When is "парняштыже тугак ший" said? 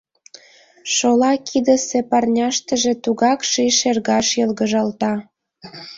2.09-3.69